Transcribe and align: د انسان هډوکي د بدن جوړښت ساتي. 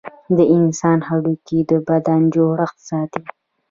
د 0.37 0.39
انسان 0.55 0.97
هډوکي 1.07 1.59
د 1.69 1.71
بدن 1.87 2.21
جوړښت 2.35 2.77
ساتي. 2.89 3.21